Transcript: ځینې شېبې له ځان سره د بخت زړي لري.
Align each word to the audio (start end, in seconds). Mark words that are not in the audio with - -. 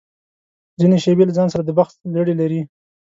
ځینې 0.79 0.97
شېبې 1.03 1.23
له 1.27 1.33
ځان 1.37 1.47
سره 1.53 1.63
د 1.65 1.69
بخت 1.79 1.95
زړي 2.15 2.33
لري. 2.41 2.61